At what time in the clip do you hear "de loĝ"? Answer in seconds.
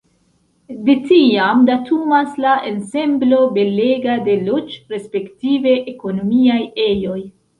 4.29-4.79